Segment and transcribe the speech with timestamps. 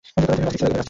[0.05, 0.71] তিনি নাস্তিক ছিলেন।